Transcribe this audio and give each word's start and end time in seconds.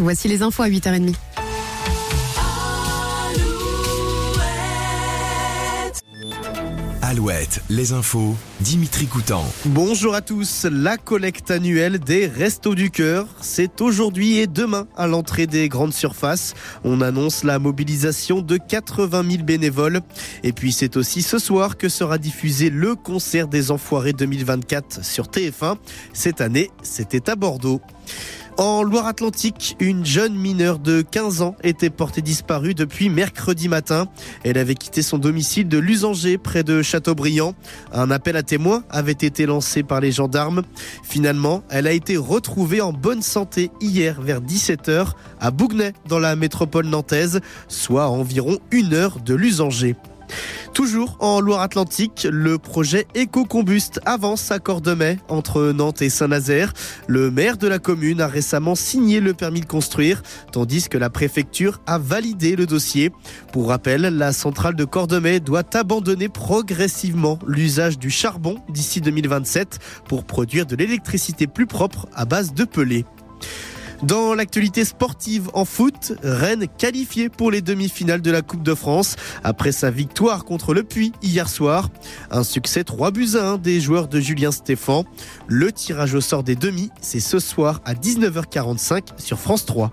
Voici 0.00 0.28
les 0.28 0.40
infos 0.40 0.62
à 0.62 0.68
8h30. 0.68 1.14
Alouette, 7.02 7.60
les 7.68 7.92
infos, 7.92 8.34
Dimitri 8.60 9.06
Coutan. 9.06 9.44
Bonjour 9.66 10.14
à 10.14 10.22
tous. 10.22 10.64
La 10.70 10.96
collecte 10.96 11.50
annuelle 11.50 11.98
des 11.98 12.26
Restos 12.26 12.74
du 12.74 12.90
Cœur, 12.90 13.26
c'est 13.42 13.82
aujourd'hui 13.82 14.38
et 14.38 14.46
demain 14.46 14.86
à 14.96 15.06
l'entrée 15.06 15.46
des 15.46 15.68
grandes 15.68 15.92
surfaces. 15.92 16.54
On 16.82 17.02
annonce 17.02 17.44
la 17.44 17.58
mobilisation 17.58 18.40
de 18.40 18.56
80 18.56 19.24
000 19.28 19.42
bénévoles. 19.42 20.00
Et 20.44 20.52
puis 20.52 20.72
c'est 20.72 20.96
aussi 20.96 21.20
ce 21.20 21.38
soir 21.38 21.76
que 21.76 21.90
sera 21.90 22.16
diffusé 22.16 22.70
le 22.70 22.94
concert 22.94 23.48
des 23.48 23.70
Enfoirés 23.70 24.14
2024 24.14 25.04
sur 25.04 25.26
TF1. 25.26 25.76
Cette 26.14 26.40
année, 26.40 26.70
c'était 26.82 27.28
à 27.28 27.36
Bordeaux. 27.36 27.82
En 28.56 28.82
Loire-Atlantique, 28.82 29.76
une 29.80 30.04
jeune 30.04 30.34
mineure 30.34 30.78
de 30.78 31.02
15 31.02 31.40
ans 31.42 31.56
était 31.62 31.88
portée 31.90 32.20
disparue 32.20 32.74
depuis 32.74 33.08
mercredi 33.08 33.68
matin. 33.68 34.06
Elle 34.44 34.58
avait 34.58 34.74
quitté 34.74 35.02
son 35.02 35.18
domicile 35.18 35.68
de 35.68 35.78
Lusanger 35.78 36.36
près 36.36 36.62
de 36.62 36.82
Châteaubriand. 36.82 37.54
Un 37.92 38.10
appel 38.10 38.36
à 38.36 38.42
témoins 38.42 38.84
avait 38.90 39.12
été 39.12 39.46
lancé 39.46 39.82
par 39.82 40.00
les 40.00 40.12
gendarmes. 40.12 40.62
Finalement, 41.02 41.62
elle 41.70 41.86
a 41.86 41.92
été 41.92 42.16
retrouvée 42.16 42.80
en 42.80 42.92
bonne 42.92 43.22
santé 43.22 43.70
hier 43.80 44.20
vers 44.20 44.40
17h 44.40 45.12
à 45.40 45.50
Bougnay 45.50 45.92
dans 46.08 46.18
la 46.18 46.36
métropole 46.36 46.86
nantaise, 46.86 47.40
soit 47.68 48.04
à 48.04 48.08
environ 48.08 48.58
une 48.70 48.92
heure 48.92 49.20
de 49.20 49.34
Lusanger. 49.34 49.96
Toujours 50.74 51.16
en 51.20 51.40
Loire-Atlantique, 51.40 52.26
le 52.30 52.58
projet 52.58 53.06
Éco-Combuste 53.14 54.00
avance 54.06 54.50
à 54.50 54.58
Cordemais 54.58 55.18
entre 55.28 55.72
Nantes 55.72 56.02
et 56.02 56.08
Saint-Nazaire. 56.10 56.72
Le 57.06 57.30
maire 57.30 57.56
de 57.56 57.66
la 57.68 57.78
commune 57.78 58.20
a 58.20 58.28
récemment 58.28 58.74
signé 58.74 59.20
le 59.20 59.34
permis 59.34 59.60
de 59.60 59.66
construire, 59.66 60.22
tandis 60.52 60.88
que 60.88 60.98
la 60.98 61.10
préfecture 61.10 61.80
a 61.86 61.98
validé 61.98 62.56
le 62.56 62.66
dossier. 62.66 63.10
Pour 63.52 63.68
rappel, 63.68 64.02
la 64.02 64.32
centrale 64.32 64.76
de 64.76 64.84
Cordemais 64.84 65.40
doit 65.40 65.64
abandonner 65.74 66.28
progressivement 66.28 67.38
l'usage 67.46 67.98
du 67.98 68.10
charbon 68.10 68.58
d'ici 68.68 69.00
2027 69.00 69.78
pour 70.08 70.24
produire 70.24 70.66
de 70.66 70.76
l'électricité 70.76 71.46
plus 71.46 71.66
propre 71.66 72.08
à 72.14 72.24
base 72.24 72.54
de 72.54 72.64
pelés. 72.64 73.04
Dans 74.02 74.32
l'actualité 74.32 74.86
sportive 74.86 75.50
en 75.52 75.66
foot, 75.66 76.14
Rennes 76.22 76.66
qualifié 76.78 77.28
pour 77.28 77.50
les 77.50 77.60
demi-finales 77.60 78.22
de 78.22 78.30
la 78.30 78.40
Coupe 78.40 78.62
de 78.62 78.74
France 78.74 79.16
après 79.44 79.72
sa 79.72 79.90
victoire 79.90 80.46
contre 80.46 80.72
le 80.72 80.84
Puy 80.84 81.12
hier 81.22 81.50
soir. 81.50 81.90
Un 82.30 82.42
succès 82.42 82.82
3 82.82 83.10
buts 83.10 83.36
à 83.38 83.50
1 83.50 83.58
des 83.58 83.78
joueurs 83.78 84.08
de 84.08 84.18
Julien 84.18 84.52
Stéphan. 84.52 85.04
Le 85.48 85.70
tirage 85.70 86.14
au 86.14 86.22
sort 86.22 86.42
des 86.42 86.56
demi, 86.56 86.90
c'est 87.02 87.20
ce 87.20 87.38
soir 87.38 87.82
à 87.84 87.92
19h45 87.92 89.02
sur 89.18 89.38
France 89.38 89.66
3. 89.66 89.92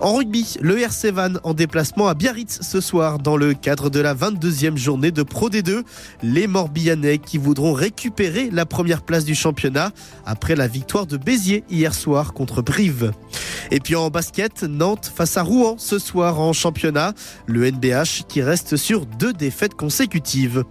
En 0.00 0.14
rugby, 0.14 0.56
le 0.60 0.78
RC 0.78 1.10
Van 1.10 1.34
en 1.42 1.54
déplacement 1.54 2.08
à 2.08 2.14
Biarritz 2.14 2.60
ce 2.62 2.80
soir 2.80 3.18
dans 3.18 3.36
le 3.36 3.54
cadre 3.54 3.90
de 3.90 4.00
la 4.00 4.14
22e 4.14 4.76
journée 4.76 5.10
de 5.10 5.22
Pro 5.22 5.50
D2. 5.50 5.82
Les 6.22 6.46
Morbihanais 6.46 7.18
qui 7.18 7.38
voudront 7.38 7.72
récupérer 7.72 8.50
la 8.50 8.66
première 8.66 9.02
place 9.02 9.24
du 9.24 9.34
championnat 9.34 9.90
après 10.24 10.56
la 10.56 10.68
victoire 10.68 11.06
de 11.06 11.16
Béziers 11.16 11.64
hier 11.70 11.94
soir 11.94 12.32
contre 12.32 12.62
Brive. 12.62 13.12
Et 13.70 13.80
puis 13.80 13.96
en 13.96 14.08
basket, 14.08 14.62
Nantes 14.62 15.12
face 15.14 15.36
à 15.36 15.42
Rouen 15.42 15.76
ce 15.78 15.98
soir 15.98 16.40
en 16.40 16.52
championnat. 16.52 17.12
Le 17.46 17.70
NBH 17.70 18.24
qui 18.28 18.42
reste 18.42 18.76
sur 18.76 19.06
deux 19.06 19.32
défaites 19.32 19.74
consécutives. 19.74 20.64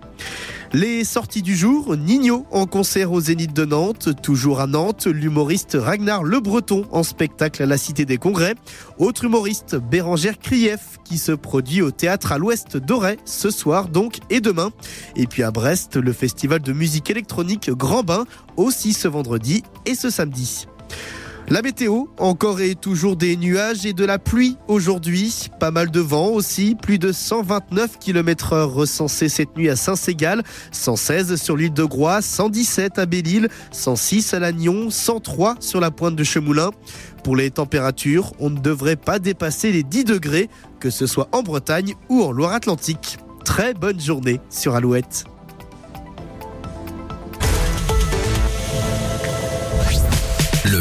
Les 0.74 1.06
sorties 1.06 1.42
du 1.42 1.56
jour, 1.56 1.96
Nino 1.96 2.46
en 2.52 2.66
concert 2.66 3.14
au 3.14 3.22
Zénith 3.22 3.54
de 3.54 3.64
Nantes, 3.64 4.10
toujours 4.22 4.60
à 4.60 4.68
Nantes, 4.68 5.08
l'humoriste 5.08 5.78
Ragnar 5.80 6.24
Le 6.24 6.42
Breton 6.42 6.86
en 6.92 7.04
spectacle 7.04 7.64
à 7.64 7.66
la 7.66 7.78
Cité 7.78 8.04
des 8.04 8.18
Congrès, 8.18 8.54
autre 8.98 9.24
humoriste 9.24 9.78
Bérangère 9.78 10.38
Krief 10.38 10.98
qui 11.06 11.18
se 11.18 11.32
produit 11.32 11.82
au 11.82 11.92
théâtre 11.92 12.34
à 12.34 12.38
l'ouest 12.38 12.76
d'Auray 12.76 13.18
ce 13.24 13.50
soir 13.50 13.88
donc 13.88 14.20
et 14.30 14.42
demain. 14.42 14.72
Et 15.16 15.26
puis 15.26 15.42
à 15.42 15.52
Brest, 15.52 15.96
le 15.96 16.12
festival 16.12 16.60
de 16.60 16.74
musique 16.74 17.10
électronique 17.10 17.72
Grand 17.72 18.04
Bain 18.04 18.26
aussi 18.58 18.92
ce 18.92 19.08
vendredi 19.08 19.64
et 19.86 19.96
ce 19.96 20.10
samedi. 20.10 20.68
La 21.50 21.62
météo, 21.62 22.08
encore 22.18 22.60
et 22.60 22.76
toujours 22.76 23.16
des 23.16 23.38
nuages 23.38 23.86
et 23.86 23.94
de 23.94 24.04
la 24.04 24.20
pluie 24.20 24.58
aujourd'hui. 24.68 25.48
Pas 25.62 25.72
mal 25.72 25.90
de 25.92 26.02
vent 26.02 26.28
aussi. 26.28 26.76
Plus 26.76 27.00
de 27.00 27.14
129 27.14 28.00
km 28.00 28.52
heure 28.52 28.74
recensés 28.74 29.30
cette 29.30 29.56
nuit 29.56 29.70
à 29.70 29.78
Saint-Ségal, 29.78 30.44
116 30.74 31.42
sur 31.42 31.56
l'île 31.56 31.72
de 31.72 31.86
Groix, 31.86 32.22
117 32.22 33.00
à 33.00 33.06
Belle-Île, 33.06 33.48
106 33.72 34.34
à 34.34 34.40
Lannion, 34.40 34.90
103 34.90 35.56
sur 35.62 35.80
la 35.80 35.90
pointe 35.90 36.18
de 36.18 36.24
Chemoulin. 36.26 36.72
Pour 37.24 37.38
les 37.38 37.50
températures, 37.50 38.34
on 38.40 38.50
ne 38.50 38.60
devrait 38.60 38.98
pas 38.98 39.18
dépasser 39.18 39.72
les 39.72 39.84
10 39.84 40.04
degrés, 40.04 40.50
que 40.82 40.90
ce 40.90 41.08
soit 41.08 41.30
en 41.32 41.44
Bretagne 41.44 41.94
ou 42.10 42.24
en 42.24 42.34
Loire-Atlantique. 42.34 43.20
Très 43.46 43.74
bonne 43.74 44.02
journée 44.02 44.42
sur 44.50 44.76
Alouette. 44.76 45.24